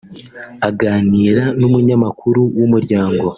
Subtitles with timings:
[0.69, 3.25] Aganira n’umunyamakuru w’Umuryango